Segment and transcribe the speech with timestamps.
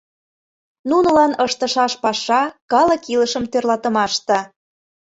[0.89, 4.37] Нунылан ыштышаш паша— калык илышым тӧрлатымаште.